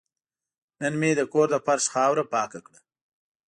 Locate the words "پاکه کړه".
2.33-2.79